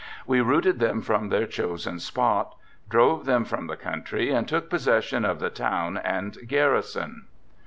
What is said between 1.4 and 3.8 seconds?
chosen spot— drove them from the